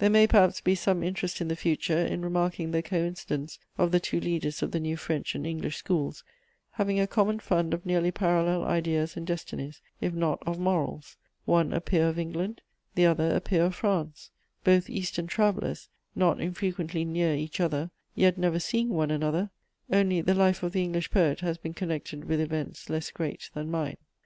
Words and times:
There 0.00 0.10
may 0.10 0.26
perhaps 0.26 0.60
be 0.60 0.74
some 0.74 1.02
interest 1.02 1.40
in 1.40 1.48
the 1.48 1.56
future 1.56 1.96
in 1.96 2.20
remarking 2.20 2.72
the 2.72 2.82
coincidence 2.82 3.58
of 3.78 3.90
the 3.90 4.00
two 4.00 4.20
leaders 4.20 4.62
of 4.62 4.70
the 4.70 4.78
new 4.78 4.98
French 4.98 5.34
and 5.34 5.46
English 5.46 5.78
schools 5.78 6.22
having 6.72 7.00
a 7.00 7.06
common 7.06 7.38
fund 7.38 7.72
of 7.72 7.86
nearly 7.86 8.10
parallel 8.10 8.64
ideas 8.66 9.16
and 9.16 9.26
destinies, 9.26 9.80
if 9.98 10.12
not 10.12 10.42
of 10.46 10.58
morals: 10.58 11.16
one 11.46 11.72
a 11.72 11.80
peer 11.80 12.06
of 12.06 12.18
England, 12.18 12.60
the 12.96 13.06
other 13.06 13.34
a 13.34 13.40
peer 13.40 13.64
of 13.64 13.74
France; 13.74 14.30
both 14.62 14.90
Eastern 14.90 15.26
travellers, 15.26 15.88
not 16.14 16.38
infrequently 16.38 17.06
near 17.06 17.34
each 17.34 17.58
other, 17.58 17.90
yet 18.14 18.36
never 18.36 18.60
seeing 18.60 18.90
one 18.90 19.10
another: 19.10 19.48
only, 19.90 20.20
the 20.20 20.34
life 20.34 20.62
of 20.62 20.72
the 20.72 20.82
English 20.82 21.10
poet 21.10 21.40
has 21.40 21.56
been 21.56 21.72
connected 21.72 22.26
with 22.26 22.42
events 22.42 22.90
less 22.90 23.10
great 23.10 23.48
than 23.54 23.70
mine. 23.70 23.96